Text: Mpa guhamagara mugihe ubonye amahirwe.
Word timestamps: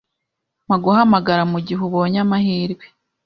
Mpa 0.65 0.75
guhamagara 0.83 1.41
mugihe 1.51 1.81
ubonye 1.87 2.19
amahirwe. 2.25 2.85